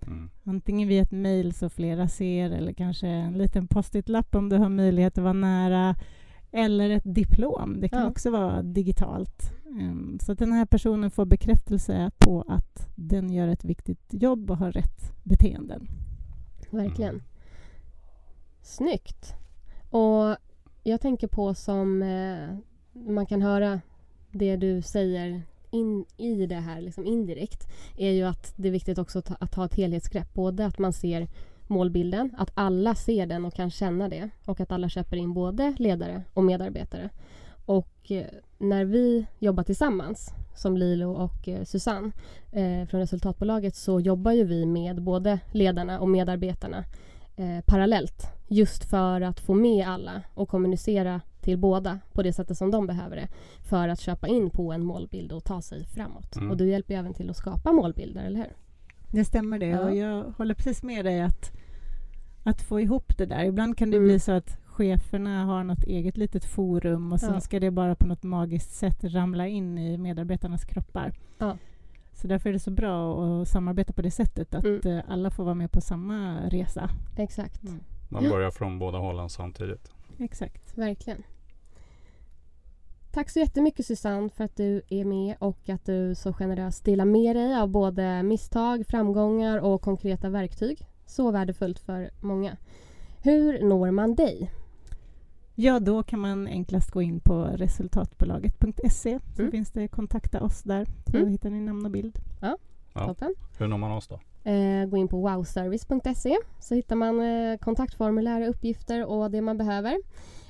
Mm. 0.06 0.30
Antingen 0.44 0.88
via 0.88 1.02
ett 1.02 1.12
mejl 1.12 1.52
så 1.54 1.68
flera 1.68 2.08
ser 2.08 2.50
eller 2.50 2.72
kanske 2.72 3.06
en 3.06 3.32
liten 3.38 3.66
post-it-lapp 3.66 4.34
om 4.34 4.48
du 4.48 4.56
har 4.56 4.68
möjlighet 4.68 5.18
att 5.18 5.24
vara 5.24 5.32
nära. 5.32 5.94
Eller 6.52 6.90
ett 6.90 7.14
diplom. 7.14 7.80
Det 7.80 7.88
kan 7.88 8.02
Ja. 8.02 8.08
också 8.08 8.30
vara 8.30 8.62
digitalt. 8.62 9.52
Ehm, 9.78 10.18
så 10.22 10.32
att 10.32 10.38
den 10.38 10.52
här 10.52 10.66
personen 10.66 11.10
får 11.10 11.24
bekräftelse 11.24 12.10
på 12.18 12.44
att 12.48 12.88
den 12.94 13.30
gör 13.30 13.48
ett 13.48 13.64
viktigt 13.64 14.06
jobb 14.10 14.50
och 14.50 14.56
har 14.56 14.72
rätt 14.72 15.24
beteenden. 15.24 15.88
Verkligen. 16.70 17.22
Snyggt. 18.62 19.34
Och 19.90 20.36
jag 20.82 21.00
tänker 21.00 21.26
på 21.26 21.54
som 21.54 22.02
eh, 22.02 22.56
man 22.92 23.26
kan 23.26 23.42
höra 23.42 23.80
det 24.30 24.56
du 24.56 24.82
säger 24.82 25.42
in 25.70 26.04
i 26.16 26.46
det 26.46 26.54
här 26.54 26.80
liksom 26.80 27.06
indirekt 27.06 27.68
är 27.96 28.10
ju 28.10 28.22
att 28.22 28.52
det 28.56 28.68
är 28.68 28.72
viktigt 28.72 28.98
också 28.98 29.22
ta, 29.22 29.34
att 29.34 29.52
ta 29.52 29.64
ett 29.64 29.74
helhetsgrepp. 29.74 30.34
Både 30.34 30.66
att 30.66 30.78
man 30.78 30.92
ser 30.92 31.28
målbilden, 31.66 32.34
att 32.38 32.50
alla 32.54 32.94
ser 32.94 33.26
den 33.26 33.44
och 33.44 33.54
kan 33.54 33.70
känna 33.70 34.08
det 34.08 34.30
och 34.44 34.60
att 34.60 34.72
alla 34.72 34.88
köper 34.88 35.16
in 35.16 35.34
både 35.34 35.74
ledare 35.78 36.22
och 36.34 36.44
medarbetare. 36.44 37.10
Och 37.70 38.10
eh, 38.10 38.26
när 38.58 38.84
vi 38.84 39.26
jobbar 39.38 39.62
tillsammans 39.62 40.34
som 40.54 40.76
Lilo 40.76 41.12
och 41.12 41.48
eh, 41.48 41.64
Susanne 41.64 42.12
eh, 42.52 42.86
från 42.88 43.00
resultatbolaget 43.00 43.76
så 43.76 44.00
jobbar 44.00 44.32
ju 44.32 44.44
vi 44.44 44.66
med 44.66 45.02
både 45.02 45.38
ledarna 45.52 46.00
och 46.00 46.08
medarbetarna 46.08 46.84
eh, 47.36 47.60
parallellt 47.66 48.26
just 48.48 48.84
för 48.84 49.20
att 49.20 49.40
få 49.40 49.54
med 49.54 49.88
alla 49.88 50.22
och 50.34 50.48
kommunicera 50.48 51.20
till 51.40 51.58
båda 51.58 51.98
på 52.12 52.22
det 52.22 52.32
sättet 52.32 52.58
som 52.58 52.70
de 52.70 52.86
behöver 52.86 53.16
det 53.16 53.28
för 53.68 53.88
att 53.88 54.00
köpa 54.00 54.28
in 54.28 54.50
på 54.50 54.72
en 54.72 54.84
målbild 54.84 55.32
och 55.32 55.44
ta 55.44 55.62
sig 55.62 55.84
framåt. 55.84 56.36
Mm. 56.36 56.50
Och 56.50 56.56
du 56.56 56.68
hjälper 56.68 56.94
ju 56.94 57.00
även 57.00 57.14
till 57.14 57.30
att 57.30 57.36
skapa 57.36 57.72
målbilder, 57.72 58.24
eller 58.24 58.38
hur? 58.38 58.52
Det 59.12 59.24
stämmer 59.24 59.58
det. 59.58 59.66
Ja. 59.66 59.80
Och 59.80 59.96
jag 59.96 60.24
håller 60.36 60.54
precis 60.54 60.82
med 60.82 61.04
dig 61.04 61.20
att, 61.20 61.52
att 62.44 62.62
få 62.62 62.80
ihop 62.80 63.18
det 63.18 63.26
där. 63.26 63.44
Ibland 63.44 63.78
kan 63.78 63.90
det 63.90 63.96
Mm. 63.96 64.08
bli 64.08 64.20
så 64.20 64.32
att 64.32 64.58
cheferna 64.80 65.44
har 65.44 65.64
något 65.64 65.84
eget 65.84 66.16
litet 66.16 66.44
forum 66.44 67.12
och 67.12 67.20
sen 67.20 67.34
Ja. 67.34 67.40
ska 67.40 67.60
det 67.60 67.70
bara 67.70 67.94
på 67.94 68.06
något 68.06 68.22
magiskt 68.22 68.74
sätt 68.74 69.04
ramla 69.04 69.46
in 69.48 69.78
i 69.78 69.98
medarbetarnas 69.98 70.64
kroppar. 70.64 71.12
Ja. 71.38 71.56
Så 72.12 72.26
därför 72.28 72.48
är 72.48 72.52
det 72.52 72.58
så 72.58 72.70
bra 72.70 73.24
att 73.24 73.48
samarbeta 73.48 73.92
på 73.92 74.02
det 74.02 74.10
sättet, 74.10 74.54
att 74.54 74.64
Mm. 74.64 74.80
eh, 74.84 75.04
alla 75.08 75.30
får 75.30 75.44
vara 75.44 75.54
med 75.54 75.72
på 75.72 75.80
samma 75.80 76.40
resa. 76.50 76.90
Exakt, 77.16 77.62
Mm. 77.64 77.80
Man 78.08 78.24
Ja. 78.24 78.30
börjar 78.30 78.50
från 78.50 78.78
båda 78.78 78.98
hållen 78.98 79.28
samtidigt. 79.28 79.92
Exakt. 80.18 80.78
verkligen. 80.78 81.22
Tack 83.12 83.30
så 83.30 83.38
jättemycket 83.38 83.86
Susanne 83.86 84.28
för 84.30 84.44
att 84.44 84.56
du 84.56 84.82
är 84.88 85.04
med 85.04 85.36
och 85.38 85.68
att 85.68 85.84
du 85.86 86.14
så 86.14 86.32
generöst 86.32 86.84
delar 86.84 87.04
med 87.04 87.36
dig 87.36 87.54
av 87.60 87.68
både 87.68 88.22
misstag, 88.22 88.86
framgångar 88.86 89.58
och 89.58 89.82
konkreta 89.82 90.28
verktyg. 90.28 90.86
Så 91.06 91.30
värdefullt 91.30 91.78
för 91.78 92.10
många. 92.20 92.56
Hur 93.22 93.62
når 93.62 93.90
man 93.90 94.14
dig? 94.14 94.50
Ja, 95.62 95.80
då 95.80 96.02
kan 96.02 96.20
man 96.20 96.46
enklast 96.46 96.90
gå 96.90 97.02
in 97.02 97.20
på 97.20 97.44
resultatbolaget.se 97.44 99.18
så 99.36 99.42
Mm. 99.42 99.50
finns 99.52 99.70
det 99.70 99.88
kontakta 99.88 100.40
oss 100.42 100.62
där. 100.62 100.86
Så 101.10 101.16
Mm. 101.16 101.28
hittar 101.28 101.50
ni 101.50 101.60
namn 101.60 101.84
och 101.84 101.90
bild. 101.90 102.18
Ja. 102.40 102.56
Toppen. 102.94 103.34
Hur 103.58 103.66
når 103.66 103.78
man 103.78 103.90
oss 103.92 104.08
då? 104.08 104.20
Eh, 104.50 104.86
gå 104.86 104.96
in 104.96 105.08
på 105.08 105.20
wowservice.se 105.20 106.36
så 106.60 106.74
hittar 106.74 106.96
man 106.96 107.20
eh, 107.20 107.58
kontaktformulär, 107.58 108.48
uppgifter 108.48 109.06
och 109.06 109.30
det 109.30 109.40
man 109.40 109.58
behöver. 109.58 109.96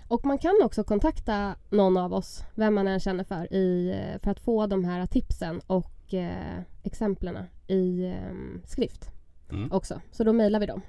Och 0.09 0.27
man 0.27 0.39
kan 0.39 0.61
också 0.65 0.85
kontakta 0.85 1.55
någon 1.71 1.97
av 1.97 2.13
oss, 2.15 2.45
vem 2.55 2.75
man 2.75 2.87
än 2.89 3.01
känner 3.01 3.25
för, 3.25 3.53
i, 3.53 3.91
eh, 3.91 4.19
för 4.19 4.31
att 4.31 4.41
få 4.41 4.67
de 4.67 4.85
här 4.85 5.07
tipsen 5.07 5.61
och 5.67 6.15
eh, 6.15 6.61
exemplen 6.83 7.39
i 7.67 8.05
eh, 8.05 8.61
skrift 8.65 9.11
mm. 9.51 9.73
också. 9.73 10.01
Så 10.11 10.25
då 10.25 10.33
mejlar 10.33 10.61
vi 10.61 10.67
dem. 10.67 10.81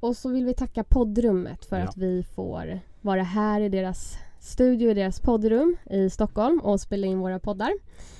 Och 0.00 0.16
så 0.16 0.28
vill 0.28 0.44
vi 0.44 0.54
tacka 0.54 0.84
poddrummet 0.84 1.64
för 1.64 1.78
ja. 1.78 1.84
att 1.84 1.96
vi 1.96 2.22
får 2.22 2.80
vara 3.00 3.22
här 3.22 3.60
i 3.60 3.68
deras 3.68 4.18
studio, 4.38 4.90
i 4.90 4.94
deras 4.94 5.20
poddrum 5.20 5.76
i 5.90 6.10
Stockholm 6.10 6.60
och 6.60 6.80
spela 6.80 7.06
in 7.06 7.18
våra 7.18 7.38
poddar. 7.38 7.72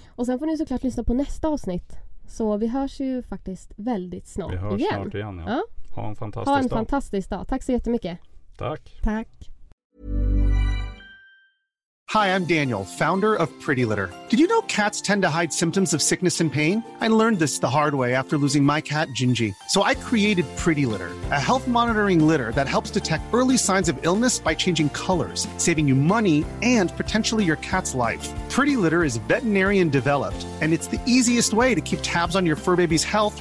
Och 0.09 0.27
sen 0.27 0.39
får 0.39 0.47
ni 0.47 0.57
såklart 0.57 0.83
lyssna 0.83 1.05
på 1.05 1.15
nästa 1.15 1.49
avsnitt. 1.49 1.93
Så 2.29 2.57
vi 2.57 2.67
hörs 2.67 3.01
ju 3.01 3.23
faktiskt 3.23 3.73
väldigt 3.77 4.27
snart 4.27 4.53
igen. 4.53 4.65
Vi 4.65 4.71
hörs 4.71 4.81
igen. 4.81 5.03
snart 5.03 5.15
igen, 5.15 5.43
ja. 5.47 5.53
ja. 5.53 5.63
Ha 5.95 6.09
en 6.09 6.17
fantastisk 6.17 6.47
dag. 6.47 6.53
Ha 6.53 6.59
en 6.59 6.69
dag. 6.69 6.79
fantastisk 6.79 7.31
dag. 7.31 7.49
Tack 7.49 7.63
så 7.63 7.73
jättemycket. 7.73 8.19
Tack. 8.57 9.01
Tack. 9.03 9.51
Hi, 12.11 12.35
I'm 12.35 12.45
Daniel, 12.45 12.85
founder 12.85 13.37
of 13.37 13.49
Pretty 13.61 13.85
Litter. 13.85 14.13
Did 14.29 14.41
you 14.41 14.49
know 14.49 14.63
cats 14.63 15.01
tend 15.01 15.23
to 15.23 15.31
hide 15.31 15.53
symptoms 15.53 15.95
of 15.95 16.03
sickness 16.03 16.41
and 16.41 16.53
pain? 16.53 16.83
I 17.01 17.07
learned 17.07 17.39
this 17.39 17.61
the 17.61 17.71
hard 17.71 17.95
way 17.95 18.17
after 18.17 18.37
losing 18.37 18.65
my 18.65 18.81
cat, 18.81 19.07
Gingy. 19.15 19.55
So 19.69 19.85
I 19.85 19.95
created 19.95 20.45
Pretty 20.57 20.87
Litter, 20.87 21.13
a 21.31 21.41
health 21.41 21.69
monitoring 21.69 22.27
litter 22.27 22.51
that 22.57 22.67
helps 22.67 22.91
detect 22.91 23.33
early 23.33 23.57
signs 23.57 23.89
of 23.89 23.97
illness 24.05 24.41
by 24.41 24.57
changing 24.57 24.89
colors, 24.89 25.47
saving 25.57 25.87
you 25.87 25.95
money 25.95 26.45
and 26.63 26.91
potentially 26.97 27.45
your 27.45 27.59
cat's 27.59 27.95
life. 27.95 28.29
Pretty 28.51 28.75
Litter 28.75 29.05
is 29.05 29.19
veterinarian 29.29 29.89
developed, 29.89 30.45
and 30.61 30.73
it's 30.73 30.89
the 30.89 31.01
easiest 31.07 31.55
way 31.55 31.77
to 31.77 31.81
keep 31.81 32.01
tabs 32.03 32.35
on 32.35 32.45
your 32.45 32.57
fur 32.57 32.75
baby's 32.75 33.05
health 33.05 33.41